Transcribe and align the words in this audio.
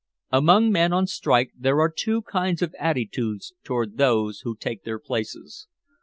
Among 0.31 0.71
men 0.71 0.93
on 0.93 1.05
strike 1.05 1.51
there 1.55 1.79
are 1.79 1.93
two 1.95 2.23
kinds 2.23 2.63
of 2.63 2.73
attitudes 2.79 3.53
toward 3.63 3.97
those 3.97 4.39
who 4.39 4.55
take 4.55 4.83
their 4.83 4.97
places. 4.97 5.67